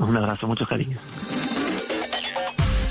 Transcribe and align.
Un 0.00 0.16
abrazo, 0.16 0.46
muchos 0.46 0.66
cariños. 0.66 1.00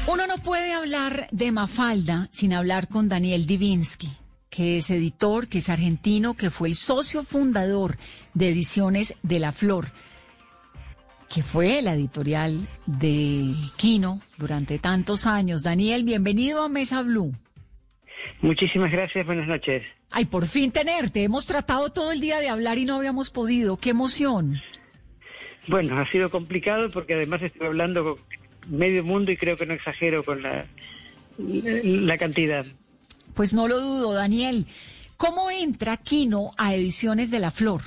Uno 0.08 0.28
no 0.28 0.38
puede 0.38 0.74
hablar 0.74 1.28
de 1.32 1.52
Mafalda 1.52 2.28
sin 2.32 2.54
hablar 2.54 2.88
con 2.88 3.10
Daniel 3.10 3.46
Divinsky, 3.48 4.12
que 4.50 4.78
es 4.78 4.90
editor, 4.90 5.48
que 5.48 5.58
es 5.60 5.70
argentino, 5.70 6.36
que 6.36 6.52
fue 6.52 6.70
el 6.70 6.76
socio 6.76 7.24
fundador 7.24 7.98
de 8.34 8.50
Ediciones 8.50 9.16
de 9.24 9.40
la 9.40 9.52
Flor, 9.52 9.88
que 11.28 11.42
fue 11.42 11.82
la 11.82 11.94
editorial 11.94 12.68
de 12.86 13.54
Kino 13.76 14.22
durante 14.38 14.78
tantos 14.78 15.26
años. 15.26 15.64
Daniel, 15.64 16.04
bienvenido 16.04 16.64
a 16.64 16.70
Mesa 16.70 17.02
Blue. 17.02 17.34
Muchísimas 18.42 18.92
gracias, 18.92 19.26
buenas 19.26 19.48
noches. 19.48 19.84
Ay, 20.12 20.26
por 20.26 20.46
fin 20.46 20.72
tenerte. 20.72 21.24
Hemos 21.24 21.46
tratado 21.46 21.90
todo 21.90 22.12
el 22.12 22.22
día 22.22 22.40
de 22.40 22.50
hablar 22.50 22.78
y 22.78 22.86
no 22.86 22.98
habíamos 22.98 23.30
podido. 23.30 23.78
¡Qué 23.78 23.92
emoción! 23.92 24.60
Bueno, 25.70 26.00
ha 26.00 26.10
sido 26.12 26.30
complicado 26.30 26.90
porque 26.90 27.14
además 27.14 27.42
estoy 27.44 27.68
hablando 27.68 28.04
con 28.04 28.78
medio 28.78 29.04
mundo 29.04 29.32
y 29.32 29.38
creo 29.38 29.56
que 29.56 29.66
no 29.66 29.74
exagero 29.76 30.24
con 30.24 30.42
la, 30.42 30.66
la 31.38 32.18
cantidad. 32.18 32.66
Pues 33.36 33.54
no 33.54 33.68
lo 33.68 33.80
dudo, 33.80 34.14
Daniel. 34.14 34.66
¿Cómo 35.16 35.52
entra 35.52 35.98
Kino 35.98 36.52
a 36.58 36.74
Ediciones 36.74 37.30
de 37.30 37.40
la 37.40 37.52
Flor? 37.52 37.82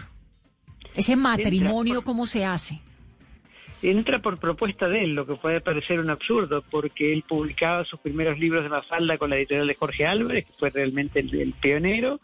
Ese 0.95 1.17
matrimonio, 1.17 1.97
por- 1.97 2.05
¿cómo 2.05 2.27
se 2.27 2.45
hace? 2.45 2.81
Entra 3.83 4.21
por 4.23 4.39
propuesta 4.39 4.87
de 4.89 5.03
él, 5.03 5.15
lo 5.17 5.27
que 5.27 5.35
puede 5.35 5.61
parecer 5.61 5.99
un 5.99 6.09
absurdo, 6.11 6.63
porque 6.71 7.13
él 7.13 7.25
publicaba 7.29 7.85
sus 7.85 7.99
primeros 7.99 8.39
libros 8.39 8.63
de 8.63 8.69
Mafalda 8.69 9.19
con 9.19 9.31
la 9.31 9.37
editorial 9.37 9.67
de 9.67 9.75
Jorge 9.75 10.07
Álvarez, 10.07 10.47
que 10.47 10.53
fue 10.53 10.71
realmente 10.71 11.19
el, 11.19 11.35
el 11.35 11.53
pionero. 11.55 12.21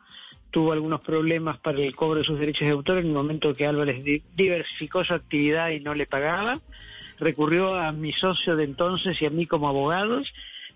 Tuvo 0.58 0.72
algunos 0.72 1.02
problemas 1.02 1.56
para 1.60 1.78
el 1.78 1.94
cobro 1.94 2.18
de 2.18 2.24
sus 2.24 2.36
derechos 2.36 2.66
de 2.66 2.72
autor 2.72 2.98
en 2.98 3.06
el 3.06 3.12
momento 3.12 3.54
que 3.54 3.64
Álvarez 3.64 4.02
di- 4.02 4.24
diversificó 4.34 5.04
su 5.04 5.14
actividad 5.14 5.70
y 5.70 5.78
no 5.78 5.94
le 5.94 6.04
pagaba. 6.06 6.58
Recurrió 7.20 7.76
a 7.76 7.92
mi 7.92 8.12
socio 8.14 8.56
de 8.56 8.64
entonces 8.64 9.22
y 9.22 9.26
a 9.26 9.30
mí 9.30 9.46
como 9.46 9.68
abogados. 9.68 10.26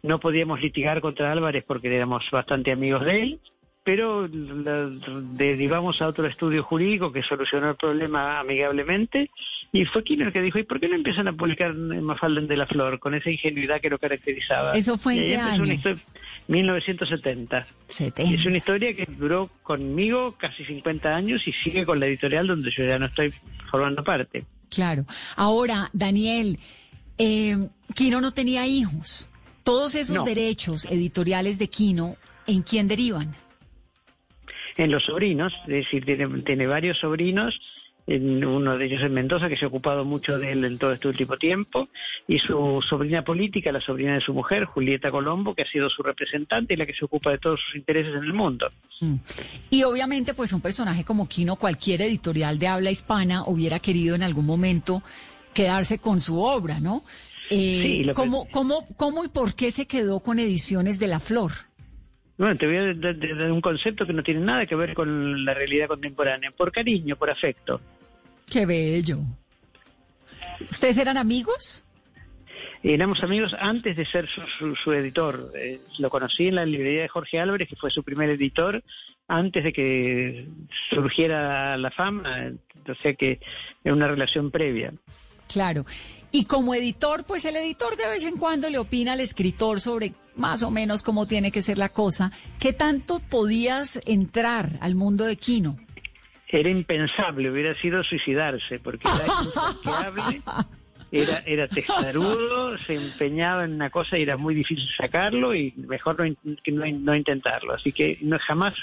No 0.04 0.20
podíamos 0.20 0.60
litigar 0.60 1.00
contra 1.00 1.32
Álvarez 1.32 1.64
porque 1.66 1.88
éramos 1.88 2.22
bastante 2.30 2.70
amigos 2.70 3.04
de 3.04 3.22
él 3.22 3.40
pero 3.84 4.28
la 4.28 4.88
derivamos 5.34 6.00
a 6.00 6.06
otro 6.08 6.26
estudio 6.26 6.62
jurídico 6.62 7.10
que 7.12 7.22
solucionó 7.22 7.70
el 7.70 7.76
problema 7.76 8.38
amigablemente 8.38 9.30
y 9.72 9.84
fue 9.86 10.04
Kino 10.04 10.26
el 10.26 10.32
que 10.32 10.40
dijo, 10.42 10.58
¿y 10.58 10.62
por 10.64 10.78
qué 10.78 10.88
no 10.88 10.94
empiezan 10.94 11.26
a 11.28 11.32
publicar 11.32 11.70
en 11.70 12.02
Mafalda 12.04 12.40
de 12.42 12.56
la 12.56 12.66
Flor 12.66 12.98
con 13.00 13.14
esa 13.14 13.30
ingenuidad 13.30 13.80
que 13.80 13.90
lo 13.90 13.98
caracterizaba? 13.98 14.72
¿Eso 14.72 14.96
fue 14.98 15.14
en 15.14 15.18
Y 15.18 15.22
ahí 15.22 15.26
qué 15.26 15.34
empezó 15.34 15.52
año? 15.54 15.62
una 15.64 15.74
histo- 15.74 16.00
1970. 16.48 17.66
Setenta. 17.88 18.22
Es 18.34 18.46
una 18.46 18.56
historia 18.56 18.94
que 18.94 19.06
duró 19.06 19.50
conmigo 19.62 20.34
casi 20.38 20.64
50 20.64 21.14
años 21.14 21.46
y 21.46 21.52
sigue 21.52 21.84
con 21.86 22.00
la 22.00 22.06
editorial 22.06 22.46
donde 22.46 22.70
yo 22.70 22.84
ya 22.84 22.98
no 22.98 23.06
estoy 23.06 23.32
formando 23.70 24.02
parte. 24.04 24.44
Claro. 24.68 25.04
Ahora, 25.36 25.90
Daniel, 25.92 26.58
eh, 27.18 27.68
Kino 27.94 28.20
no 28.20 28.32
tenía 28.32 28.66
hijos. 28.66 29.28
Todos 29.64 29.94
esos 29.94 30.16
No. 30.16 30.24
derechos 30.24 30.86
editoriales 30.86 31.58
de 31.58 31.68
Kino, 31.68 32.16
¿en 32.46 32.62
quién 32.62 32.88
derivan? 32.88 33.34
En 34.76 34.90
los 34.90 35.04
sobrinos, 35.04 35.52
es 35.66 35.84
decir, 35.84 36.04
tiene, 36.04 36.26
tiene 36.42 36.66
varios 36.66 36.98
sobrinos, 36.98 37.58
en 38.04 38.44
uno 38.44 38.76
de 38.76 38.86
ellos 38.86 39.00
en 39.02 39.14
Mendoza, 39.14 39.48
que 39.48 39.56
se 39.56 39.64
ha 39.64 39.68
ocupado 39.68 40.04
mucho 40.04 40.36
de 40.36 40.50
él 40.50 40.64
en 40.64 40.76
todo 40.76 40.92
este 40.92 41.06
último 41.06 41.36
tiempo, 41.36 41.88
y 42.26 42.38
su 42.40 42.84
sobrina 42.88 43.22
política, 43.22 43.70
la 43.70 43.80
sobrina 43.80 44.14
de 44.14 44.20
su 44.20 44.34
mujer, 44.34 44.64
Julieta 44.64 45.12
Colombo, 45.12 45.54
que 45.54 45.62
ha 45.62 45.66
sido 45.70 45.88
su 45.88 46.02
representante 46.02 46.74
y 46.74 46.76
la 46.76 46.84
que 46.84 46.94
se 46.94 47.04
ocupa 47.04 47.30
de 47.30 47.38
todos 47.38 47.60
sus 47.60 47.76
intereses 47.76 48.12
en 48.16 48.24
el 48.24 48.32
mundo. 48.32 48.72
Mm. 49.00 49.14
Y 49.70 49.84
obviamente, 49.84 50.34
pues 50.34 50.52
un 50.52 50.60
personaje 50.60 51.04
como 51.04 51.28
Kino, 51.28 51.54
cualquier 51.54 52.02
editorial 52.02 52.58
de 52.58 52.66
habla 52.66 52.90
hispana 52.90 53.44
hubiera 53.46 53.78
querido 53.78 54.16
en 54.16 54.24
algún 54.24 54.46
momento 54.46 55.02
quedarse 55.54 55.98
con 55.98 56.20
su 56.20 56.42
obra, 56.42 56.80
¿no? 56.80 57.02
Eh, 57.50 57.82
Sí, 57.82 58.02
lo 58.04 58.14
que- 58.14 58.16
¿cómo, 58.16 58.48
cómo, 58.50 58.86
¿Cómo 58.96 59.24
y 59.24 59.28
por 59.28 59.54
qué 59.54 59.70
se 59.70 59.86
quedó 59.86 60.20
con 60.20 60.38
Ediciones 60.40 60.98
de 60.98 61.06
la 61.06 61.20
Flor? 61.20 61.52
Bueno, 62.42 62.56
te 62.56 62.66
voy 62.66 62.76
a 62.76 62.92
dar 63.36 63.52
un 63.52 63.60
concepto 63.60 64.04
que 64.04 64.12
no 64.12 64.24
tiene 64.24 64.40
nada 64.40 64.66
que 64.66 64.74
ver 64.74 64.94
con 64.94 65.44
la 65.44 65.54
realidad 65.54 65.86
contemporánea, 65.86 66.50
por 66.50 66.72
cariño, 66.72 67.14
por 67.14 67.30
afecto. 67.30 67.80
Qué 68.50 68.66
bello. 68.66 69.18
¿Ustedes 70.68 70.98
eran 70.98 71.18
amigos? 71.18 71.84
Éramos 72.82 73.22
amigos 73.22 73.54
antes 73.56 73.96
de 73.96 74.04
ser 74.06 74.28
su, 74.28 74.40
su- 74.58 74.74
su 74.74 74.92
editor. 74.92 75.52
Eh, 75.56 75.78
lo 76.00 76.10
conocí 76.10 76.48
en 76.48 76.56
la 76.56 76.66
librería 76.66 77.02
de 77.02 77.08
Jorge 77.08 77.38
Álvarez, 77.38 77.68
que 77.68 77.76
fue 77.76 77.92
su 77.92 78.02
primer 78.02 78.28
editor, 78.30 78.82
antes 79.28 79.62
de 79.62 79.72
que 79.72 80.48
surgiera 80.90 81.76
la 81.76 81.92
fama. 81.92 82.50
O 82.88 82.94
sea 82.96 83.14
que 83.14 83.38
era 83.84 83.94
una 83.94 84.08
relación 84.08 84.50
previa. 84.50 84.92
Claro. 85.52 85.84
Y 86.30 86.46
como 86.46 86.74
editor, 86.74 87.24
pues 87.24 87.44
el 87.44 87.56
editor 87.56 87.96
de 87.96 88.08
vez 88.08 88.24
en 88.24 88.38
cuando 88.38 88.70
le 88.70 88.78
opina 88.78 89.12
al 89.12 89.20
escritor 89.20 89.80
sobre 89.80 90.14
más 90.34 90.62
o 90.62 90.70
menos 90.70 91.02
cómo 91.02 91.26
tiene 91.26 91.50
que 91.50 91.62
ser 91.62 91.78
la 91.78 91.90
cosa. 91.90 92.32
¿Qué 92.58 92.72
tanto 92.72 93.20
podías 93.20 94.00
entrar 94.06 94.78
al 94.80 94.94
mundo 94.94 95.24
de 95.24 95.36
Kino? 95.36 95.76
Era 96.48 96.68
impensable, 96.68 97.50
hubiera 97.50 97.74
sido 97.80 98.02
suicidarse, 98.04 98.78
porque 98.78 99.08
era 99.08 100.66
era, 101.12 101.42
era 101.44 101.68
testarudo, 101.68 102.78
se 102.78 102.94
empeñaba 102.94 103.64
en 103.64 103.74
una 103.74 103.90
cosa 103.90 104.18
y 104.18 104.22
era 104.22 104.38
muy 104.38 104.54
difícil 104.54 104.88
sacarlo 104.96 105.54
y 105.54 105.72
mejor 105.76 106.16
no, 106.16 107.16
intentarlo. 107.16 107.74
Así 107.74 107.92
que 107.92 108.18
no 108.22 108.38
jamás 108.38 108.74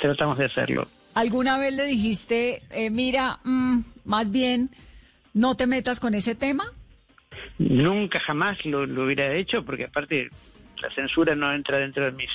tratamos 0.00 0.38
de 0.38 0.46
hacerlo. 0.46 0.88
¿Alguna 1.14 1.58
vez 1.58 1.74
le 1.74 1.84
dijiste, 1.86 2.62
eh, 2.70 2.88
mira, 2.88 3.40
mm, 3.44 3.80
más 4.04 4.30
bien, 4.30 4.70
no 5.34 5.56
te 5.56 5.66
metas 5.66 6.00
con 6.00 6.14
ese 6.14 6.34
tema? 6.34 6.64
Nunca 7.58 8.20
jamás 8.20 8.64
lo, 8.64 8.86
lo 8.86 9.04
hubiera 9.04 9.34
hecho, 9.34 9.64
porque 9.64 9.84
aparte 9.84 10.30
la 10.82 10.90
censura 10.94 11.34
no 11.34 11.52
entra 11.52 11.78
dentro 11.78 12.04
de 12.06 12.12
mis 12.12 12.30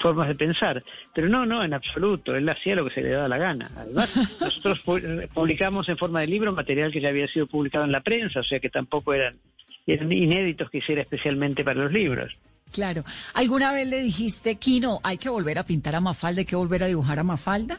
formas 0.00 0.28
de 0.28 0.34
pensar. 0.34 0.84
Pero 1.14 1.28
no, 1.28 1.46
no, 1.46 1.64
en 1.64 1.72
absoluto. 1.72 2.34
Él 2.36 2.48
hacía 2.48 2.74
lo 2.76 2.84
que 2.86 2.94
se 2.94 3.00
le 3.00 3.10
daba 3.10 3.28
la 3.28 3.38
gana. 3.38 3.70
Además, 3.76 4.14
nosotros 4.40 4.84
pu- 4.84 5.28
publicamos 5.28 5.88
en 5.88 5.96
forma 5.96 6.20
de 6.20 6.26
libro 6.26 6.52
material 6.52 6.92
que 6.92 7.00
ya 7.00 7.08
había 7.08 7.26
sido 7.28 7.46
publicado 7.46 7.84
en 7.84 7.92
la 7.92 8.00
prensa, 8.02 8.40
o 8.40 8.44
sea 8.44 8.60
que 8.60 8.68
tampoco 8.68 9.14
eran, 9.14 9.36
eran 9.86 10.12
inéditos 10.12 10.70
que 10.70 10.78
hiciera 10.78 11.02
especialmente 11.02 11.64
para 11.64 11.80
los 11.82 11.92
libros. 11.92 12.38
Claro. 12.72 13.04
¿Alguna 13.32 13.72
vez 13.72 13.88
le 13.88 14.02
dijiste, 14.02 14.56
Kino, 14.56 15.00
hay 15.02 15.16
que 15.18 15.28
volver 15.30 15.58
a 15.58 15.64
pintar 15.64 15.94
a 15.94 16.00
Mafalda, 16.00 16.40
hay 16.40 16.44
que 16.46 16.56
volver 16.56 16.82
a 16.84 16.86
dibujar 16.88 17.18
a 17.18 17.22
Mafalda? 17.22 17.78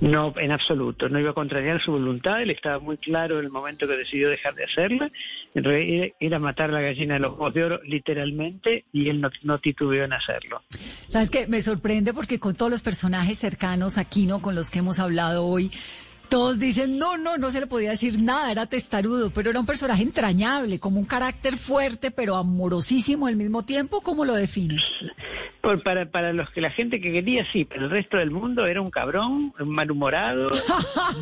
No, 0.00 0.32
en 0.36 0.52
absoluto. 0.52 1.08
No 1.08 1.18
iba 1.20 1.30
a 1.30 1.34
contrariar 1.34 1.82
su 1.82 1.92
voluntad. 1.92 2.42
Él 2.42 2.50
estaba 2.50 2.78
muy 2.78 2.96
claro 2.96 3.38
en 3.38 3.46
el 3.46 3.50
momento 3.50 3.86
que 3.86 3.96
decidió 3.96 4.28
dejar 4.28 4.54
de 4.54 4.64
hacerla. 4.64 5.10
En 5.54 5.64
realidad 5.64 6.08
era 6.18 6.38
matar 6.38 6.70
la 6.70 6.80
gallina 6.80 7.14
de 7.14 7.20
los 7.20 7.32
ojos 7.32 7.54
de 7.54 7.64
oro, 7.64 7.80
literalmente, 7.84 8.84
y 8.92 9.08
él 9.08 9.20
no, 9.20 9.30
no 9.42 9.58
titubeó 9.58 10.04
en 10.04 10.12
hacerlo. 10.12 10.62
¿Sabes 11.08 11.30
qué? 11.30 11.46
Me 11.46 11.60
sorprende 11.60 12.14
porque 12.14 12.38
con 12.38 12.54
todos 12.54 12.70
los 12.70 12.82
personajes 12.82 13.38
cercanos 13.38 13.98
a 13.98 14.04
Kino 14.04 14.40
con 14.40 14.54
los 14.54 14.70
que 14.70 14.80
hemos 14.80 14.98
hablado 14.98 15.44
hoy, 15.44 15.70
todos 16.32 16.58
dicen, 16.58 16.96
no, 16.96 17.18
no, 17.18 17.36
no 17.36 17.50
se 17.50 17.60
le 17.60 17.66
podía 17.66 17.90
decir 17.90 18.18
nada, 18.18 18.50
era 18.50 18.64
testarudo, 18.64 19.28
pero 19.28 19.50
era 19.50 19.60
un 19.60 19.66
personaje 19.66 20.02
entrañable, 20.02 20.78
como 20.80 20.98
un 20.98 21.04
carácter 21.04 21.58
fuerte, 21.58 22.10
pero 22.10 22.36
amorosísimo 22.36 23.26
al 23.26 23.36
mismo 23.36 23.66
tiempo. 23.66 24.00
¿Cómo 24.00 24.24
lo 24.24 24.34
defines? 24.34 24.80
Por- 25.62 25.82
para, 25.82 26.06
para 26.10 26.32
los 26.32 26.50
que 26.50 26.60
la 26.60 26.70
gente 26.70 27.00
que 27.00 27.12
quería, 27.12 27.46
sí, 27.52 27.64
pero 27.64 27.84
el 27.84 27.90
resto 27.90 28.16
del 28.18 28.30
mundo 28.32 28.66
era 28.66 28.80
un 28.80 28.90
cabrón, 28.90 29.54
un 29.58 29.68
malhumorado, 29.70 30.50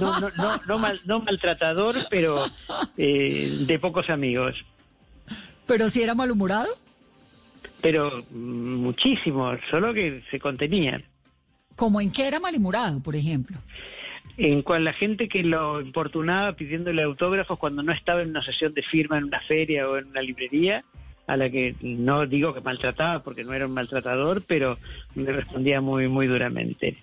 no, 0.01 0.19
no, 0.19 0.31
no, 0.37 0.61
no, 0.67 0.79
mal- 0.79 1.01
no 1.05 1.21
maltratador, 1.21 1.95
pero 2.09 2.45
eh, 2.97 3.59
de 3.61 3.79
pocos 3.79 4.09
amigos. 4.11 4.57
¿Pero 5.67 5.89
si 5.91 6.03
era 6.03 6.15
malhumorado? 6.15 6.69
Pero 7.83 8.25
mm, 8.31 8.75
muchísimo, 8.77 9.53
solo 9.71 9.93
que 9.93 10.23
se 10.31 10.41
contenía. 10.41 11.03
¿Como 11.77 12.01
en 12.01 12.11
qué 12.11 12.27
era 12.27 12.41
malhumorado, 12.41 13.01
por 13.01 13.15
ejemplo? 13.17 13.59
En 14.37 14.63
cual 14.63 14.85
la 14.85 14.93
gente 14.95 15.29
que 15.29 15.43
lo 15.43 15.81
importunaba 15.83 16.55
pidiéndole 16.55 17.03
autógrafos 17.03 17.59
cuando 17.59 17.83
no 17.83 17.93
estaba 17.93 18.23
en 18.23 18.31
una 18.31 18.43
sesión 18.43 18.73
de 18.73 18.83
firma 18.83 19.19
en 19.19 19.25
una 19.25 19.41
feria 19.43 19.87
o 19.89 19.99
en 19.99 20.07
una 20.09 20.23
librería, 20.23 20.83
a 21.31 21.37
la 21.37 21.49
que 21.49 21.77
no 21.81 22.27
digo 22.27 22.53
que 22.53 22.61
maltrataba 22.61 23.23
porque 23.23 23.45
no 23.45 23.55
era 23.55 23.67
un 23.67 23.73
maltratador, 23.73 24.43
pero 24.47 24.79
me 25.15 25.31
respondía 25.31 25.81
muy, 25.81 26.09
muy 26.09 26.27
duramente. 26.27 26.97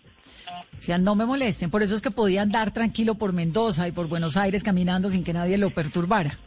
Decían, 0.73 1.05
no 1.05 1.15
me 1.15 1.25
molesten, 1.25 1.71
por 1.71 1.81
eso 1.81 1.95
es 1.95 2.01
que 2.01 2.11
podía 2.11 2.41
andar 2.41 2.71
tranquilo 2.71 3.15
por 3.15 3.31
Mendoza 3.31 3.87
y 3.87 3.93
por 3.93 4.07
Buenos 4.07 4.35
Aires 4.35 4.63
caminando 4.63 5.09
sin 5.09 5.23
que 5.23 5.31
nadie 5.31 5.57
lo 5.57 5.69
perturbara. 5.69 6.37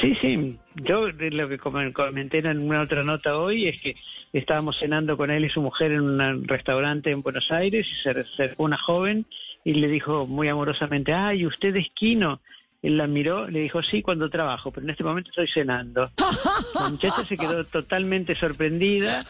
Sí, 0.00 0.14
sí. 0.20 0.56
Yo 0.76 1.08
lo 1.08 1.48
que 1.48 1.58
comenté 1.58 2.38
en 2.38 2.58
una 2.60 2.82
otra 2.82 3.02
nota 3.02 3.36
hoy 3.36 3.66
es 3.66 3.80
que 3.82 3.96
estábamos 4.32 4.78
cenando 4.78 5.16
con 5.16 5.32
él 5.32 5.44
y 5.44 5.50
su 5.50 5.60
mujer 5.60 5.90
en 5.90 6.02
un 6.02 6.46
restaurante 6.46 7.10
en 7.10 7.22
Buenos 7.22 7.50
Aires 7.50 7.88
y 7.90 8.02
se 8.02 8.10
acercó 8.10 8.62
una 8.62 8.78
joven 8.78 9.26
y 9.64 9.74
le 9.74 9.88
dijo 9.88 10.28
muy 10.28 10.46
amorosamente, 10.46 11.12
ay, 11.12 11.44
¿usted 11.44 11.74
es 11.74 11.88
Quino? 11.92 12.40
Él 12.82 12.96
la 12.96 13.06
miró, 13.06 13.46
le 13.46 13.60
dijo, 13.60 13.82
sí, 13.82 14.00
cuando 14.00 14.30
trabajo, 14.30 14.70
pero 14.70 14.84
en 14.84 14.90
este 14.90 15.04
momento 15.04 15.30
estoy 15.30 15.48
cenando. 15.48 16.10
La 16.74 16.88
muchacha 16.88 17.26
se 17.26 17.36
quedó 17.36 17.62
totalmente 17.64 18.34
sorprendida, 18.34 19.26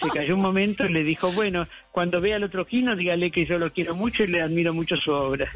se 0.00 0.08
cayó 0.08 0.36
un 0.36 0.42
momento 0.42 0.84
y 0.84 0.92
le 0.92 1.02
dijo, 1.02 1.32
bueno, 1.32 1.66
cuando 1.90 2.20
vea 2.20 2.36
al 2.36 2.44
otro 2.44 2.64
Quino, 2.64 2.94
dígale 2.94 3.32
que 3.32 3.44
yo 3.44 3.58
lo 3.58 3.72
quiero 3.72 3.96
mucho 3.96 4.22
y 4.22 4.28
le 4.28 4.40
admiro 4.40 4.72
mucho 4.72 4.96
su 4.96 5.10
obra. 5.10 5.50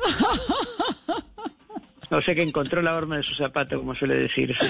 O 2.11 2.23
sea 2.23 2.35
que 2.35 2.43
encontró 2.43 2.83
la 2.83 2.95
horma 2.95 3.17
de 3.17 3.25
su 3.25 3.35
zapato, 3.35 3.79
como 3.79 3.95
suele 3.95 4.15
decirse. 4.15 4.65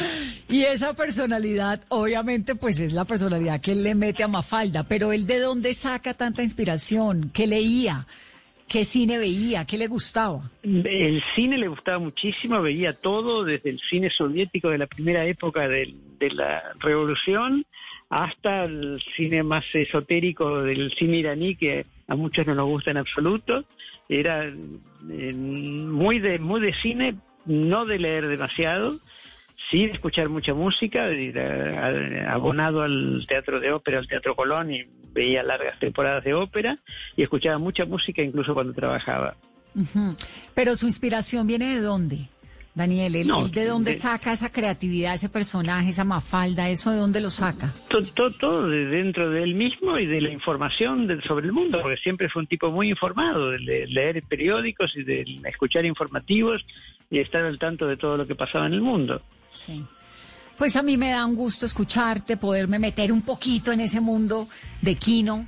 Y 0.49 0.63
esa 0.63 0.95
personalidad, 0.95 1.83
obviamente, 1.89 2.55
pues 2.55 2.81
es 2.81 2.95
la 2.95 3.05
personalidad 3.05 3.61
que 3.61 3.73
él 3.73 3.83
le 3.83 3.95
mete 3.95 4.23
a 4.23 4.29
Mafalda, 4.29 4.85
pero 4.85 5.13
él 5.13 5.27
de 5.27 5.41
dónde 5.41 5.75
saca 5.75 6.15
tanta 6.15 6.43
inspiración, 6.43 7.31
qué 7.35 7.47
leía, 7.47 8.07
qué 8.69 8.85
cine 8.85 9.19
veía, 9.19 9.65
qué 9.65 9.79
le 9.79 9.87
gustaba. 9.87 10.51
El 10.63 11.23
cine 11.35 11.59
le 11.59 11.69
gustaba 11.69 11.99
muchísimo, 11.99 12.61
veía 12.61 12.93
todo, 12.95 13.45
desde 13.45 13.71
el 13.71 13.81
cine 13.81 14.11
soviético 14.11 14.71
de 14.71 14.79
la 14.79 14.87
primera 14.87 15.25
época 15.25 15.69
de, 15.69 15.95
la 16.33 16.63
revolución 16.81 17.65
hasta 18.09 18.65
el 18.65 19.03
cine 19.17 19.43
más 19.43 19.65
esotérico 19.73 20.63
del 20.63 20.93
cine 20.93 21.19
iraní, 21.19 21.57
que 21.57 21.87
a 22.09 22.15
muchos 22.15 22.47
no 22.47 22.55
nos 22.55 22.67
gusta 22.67 22.91
en 22.91 22.99
absoluto. 22.99 23.65
Era 24.09 24.45
eh, 24.47 25.33
muy 25.35 26.21
de, 26.21 26.39
muy 26.39 26.61
de 26.61 26.73
cine, 26.75 27.17
no 27.45 27.85
de 27.85 27.99
leer 27.99 28.29
demasiado, 28.29 28.99
sí 29.71 29.87
de 29.87 29.93
escuchar 29.93 30.29
mucha 30.29 30.55
música, 30.55 31.09
abonado 32.29 32.83
al 32.83 33.27
teatro 33.27 33.61
de 33.61 33.73
ópera, 33.73 33.99
al 33.99 34.09
Teatro 34.09 34.37
Colón 34.37 34.73
y 34.73 34.85
veía 35.17 35.43
largas 35.43 35.79
temporadas 35.81 36.23
de 36.23 36.35
ópera 36.35 36.79
y 37.17 37.23
escuchaba 37.23 37.59
mucha 37.59 37.87
música 37.87 38.23
incluso 38.23 38.55
cuando 38.55 38.73
trabajaba. 38.75 39.35
Pero 40.55 40.77
su 40.77 40.87
inspiración 40.87 41.47
viene 41.47 41.75
de 41.75 41.81
dónde? 41.81 42.29
Daniel, 42.75 43.13
¿de 43.53 43.65
dónde 43.65 43.95
saca 43.95 44.33
esa 44.33 44.53
creatividad, 44.53 45.15
ese 45.15 45.31
personaje, 45.31 45.89
esa 45.89 46.05
mafalda? 46.05 46.69
¿Eso 46.69 46.91
de 46.91 46.99
dónde 46.99 47.23
lo 47.23 47.31
saca? 47.31 47.73
Todo, 47.89 48.31
todo, 48.33 48.69
de 48.69 48.85
dentro 48.85 49.31
de 49.31 49.43
él 49.43 49.55
mismo 49.55 49.99
y 49.99 50.05
de 50.05 50.21
la 50.21 50.31
información 50.31 51.09
sobre 51.27 51.47
el 51.47 51.53
mundo, 51.53 51.81
porque 51.81 51.97
siempre 51.97 52.29
fue 52.29 52.43
un 52.43 52.49
tipo 52.49 52.71
muy 52.71 52.91
informado, 52.91 53.53
de 53.53 53.87
leer 53.87 54.23
periódicos 54.29 54.95
y 54.95 55.05
de 55.05 55.25
escuchar 55.45 55.87
informativos 55.87 56.67
y 57.11 57.19
estar 57.21 57.45
al 57.45 57.59
tanto 57.59 57.87
de 57.87 57.97
todo 57.97 58.19
lo 58.19 58.27
que 58.27 58.35
pasaba 58.35 58.67
en 58.67 58.75
el 58.75 58.83
mundo. 58.83 59.23
Sí. 59.53 59.83
Pues 60.59 60.77
a 60.77 60.83
mí 60.83 60.97
me 60.97 61.11
da 61.11 61.27
un 61.27 61.35
gusto 61.35 61.67
escucharte, 61.67 62.37
poderme 62.37 62.79
meter 62.79 63.13
un 63.13 63.23
poquito 63.23 63.73
en 63.73 63.81
ese 63.81 64.01
mundo 64.01 64.49
de 64.83 64.95
Kino. 64.95 65.47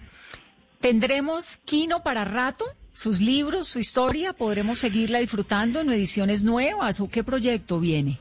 ¿Tendremos 0.80 1.58
Kino 1.64 2.02
para 2.02 2.24
rato? 2.24 2.64
sus 2.98 3.20
libros, 3.20 3.68
su 3.68 3.78
historia, 3.78 4.32
podremos 4.32 4.80
seguirla 4.80 5.20
disfrutando 5.20 5.80
en 5.80 5.90
ediciones 5.90 6.42
nuevas 6.42 7.00
o 7.00 7.08
qué 7.08 7.22
proyecto 7.22 7.78
viene. 7.78 8.18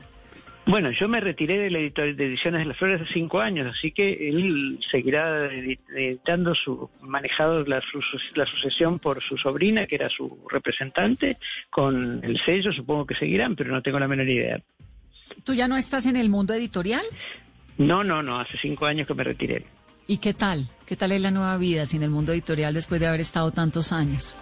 Bueno, 0.66 0.92
yo 0.92 1.08
me 1.08 1.18
retiré 1.18 1.58
de 1.58 1.70
la 1.70 1.80
de 1.80 2.24
Ediciones 2.26 2.60
de 2.60 2.66
las 2.66 2.76
Flores 2.76 3.00
hace 3.00 3.12
cinco 3.14 3.40
años, 3.40 3.74
así 3.74 3.90
que 3.90 4.28
él 4.28 4.78
seguirá 4.88 5.52
editando 5.52 6.54
su, 6.54 6.90
manejado 7.00 7.64
la, 7.64 7.82
la, 8.36 8.46
sucesión 8.46 9.00
por 9.00 9.20
su 9.20 9.36
sobrina, 9.36 9.88
que 9.88 9.96
era 9.96 10.08
su 10.10 10.46
representante, 10.48 11.38
con 11.70 12.22
el 12.22 12.38
sello, 12.44 12.70
supongo 12.72 13.04
que 13.04 13.16
seguirán, 13.16 13.56
pero 13.56 13.72
no 13.72 13.82
tengo 13.82 13.98
la 13.98 14.06
menor 14.06 14.28
idea. 14.28 14.60
¿Tú 15.44 15.54
ya 15.54 15.68
no 15.68 15.76
estás 15.76 16.06
en 16.06 16.16
el 16.16 16.28
mundo 16.28 16.54
editorial? 16.54 17.04
No, 17.76 18.02
no, 18.04 18.22
no, 18.22 18.40
hace 18.40 18.56
cinco 18.56 18.86
años 18.86 19.06
que 19.06 19.14
me 19.14 19.24
retiré. 19.24 19.64
¿Y 20.06 20.18
qué 20.18 20.34
tal? 20.34 20.68
¿Qué 20.86 20.96
tal 20.96 21.12
es 21.12 21.20
la 21.20 21.30
nueva 21.30 21.56
vida 21.58 21.86
sin 21.86 22.02
el 22.02 22.10
mundo 22.10 22.32
editorial 22.32 22.74
después 22.74 23.00
de 23.00 23.06
haber 23.06 23.20
estado 23.20 23.50
tantos 23.52 23.92
años? 23.92 24.36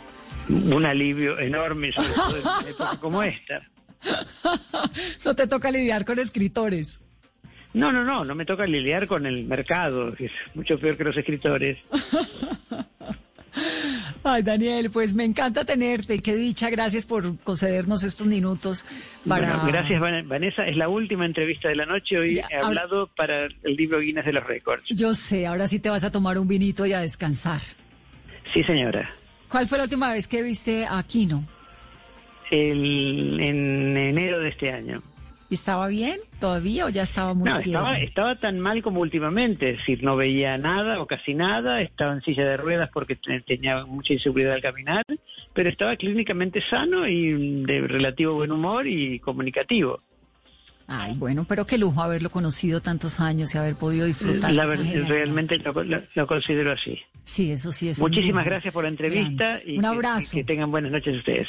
un 0.49 0.85
alivio 0.85 1.38
enorme, 1.38 1.93
sobre 1.93 2.09
todo 2.09 2.37
en 2.37 2.43
una 2.43 2.71
época 2.71 2.97
como 3.00 3.23
esta. 3.23 3.62
¿No 5.25 5.35
te 5.35 5.47
toca 5.47 5.71
lidiar 5.71 6.05
con 6.05 6.19
escritores? 6.19 7.00
No, 7.75 7.93
no, 7.93 8.05
no, 8.05 8.25
no 8.25 8.35
me 8.35 8.44
toca 8.44 8.67
lidiar 8.67 9.06
con 9.06 9.27
el 9.27 9.44
mercado, 9.44 10.15
que 10.15 10.27
es 10.27 10.33
mucho 10.55 10.79
peor 10.79 10.97
que 10.97 11.05
los 11.05 11.17
escritores. 11.17 11.79
Ay, 14.28 14.43
Daniel, 14.43 14.90
pues 14.90 15.14
me 15.14 15.23
encanta 15.23 15.64
tenerte. 15.64 16.19
Qué 16.19 16.34
dicha, 16.34 16.69
gracias 16.69 17.06
por 17.06 17.38
concedernos 17.44 18.02
estos 18.02 18.26
minutos. 18.26 18.84
Para... 19.26 19.64
gracias, 19.64 20.00
Vanessa. 20.00 20.64
Es 20.64 20.76
la 20.76 20.88
última 20.88 21.25
entrevista 21.25 21.69
de 21.69 21.76
la 21.76 21.87
noche. 21.87 22.19
Hoy 22.19 22.40
he 22.40 22.56
hablado 22.56 23.06
para 23.06 23.44
el 23.44 23.76
libro 23.76 24.00
Guinness 24.00 24.25
de 24.25 24.32
los 24.32 24.44
Récords. 24.44 24.82
Yo 24.88 25.14
sé, 25.14 25.46
ahora 25.46 25.69
sí 25.69 25.78
te 25.78 25.90
vas 25.90 26.02
a 26.02 26.11
tomar 26.11 26.38
un 26.38 26.49
vinito 26.49 26.84
y 26.87 26.93
a 26.93 26.99
descansar. 26.99 27.61
Sí, 28.52 28.64
señora. 28.64 29.08
¿Cuál 29.49 29.69
fue 29.69 29.78
la 29.78 29.84
última 29.84 30.12
vez 30.12 30.26
que 30.26 30.43
viste 30.43 30.87
a 30.90 31.00
Kino? 31.05 31.46
El, 32.50 33.38
en 33.40 33.96
enero 33.96 34.40
de 34.40 34.49
este 34.49 34.73
año. 34.73 35.05
¿Y 35.49 35.55
estaba 35.55 35.87
bien 35.89 36.19
todavía 36.41 36.87
o 36.87 36.89
ya 36.89 37.03
estaba 37.03 37.33
muy 37.33 37.49
no, 37.49 37.57
estaba, 37.57 37.99
estaba, 37.99 38.37
tan 38.37 38.59
mal 38.59 38.83
como 38.83 39.01
últimamente, 39.01 39.71
es 39.71 39.79
decir, 39.79 40.03
no 40.03 40.17
veía 40.17 40.59
nada 40.59 41.01
o 41.01 41.07
casi 41.07 41.35
nada, 41.35 41.81
estaba 41.83 42.13
en 42.13 42.23
silla 42.23 42.45
de 42.45 42.57
ruedas 42.57 42.91
porque 42.93 43.17
tenía 43.47 43.85
mucha 43.87 44.13
inseguridad 44.13 44.55
al 44.55 44.63
caminar, 44.63 45.05
pero 45.55 45.71
estaba 45.71 45.95
clínicamente 45.97 46.61
sano 46.69 47.07
y 47.07 47.63
de 47.65 47.81
relativo 47.87 48.35
buen 48.35 48.51
humor 48.51 48.87
y 48.89 49.21
comunicativo. 49.21 50.01
Ay, 50.89 51.15
bueno, 51.17 51.45
pero 51.49 51.67
qué 51.67 51.79
lujo 51.79 52.01
haberlo 52.01 52.31
conocido 52.31 52.81
tantos 52.81 53.19
años 53.19 53.55
y 53.55 53.59
haber 53.59 53.75
podido 53.75 54.07
disfrutar. 54.07 54.53
La, 54.53 54.67
realmente 54.67 55.59
lo, 55.59 55.73
lo, 55.83 56.27
considero 56.27 56.73
así. 56.73 56.99
Sí, 57.25 57.51
eso 57.51 57.73
sí 57.73 57.89
es. 57.89 57.99
Muchísimas 57.99 58.45
gracias 58.45 58.73
por 58.73 58.85
la 58.85 58.91
entrevista 58.91 59.61
y 59.65 59.79
un 59.79 59.85
abrazo. 59.85 60.31
Que, 60.31 60.43
que 60.43 60.45
tengan 60.45 60.71
buenas 60.71 60.93
noches 60.93 61.17
ustedes. 61.17 61.49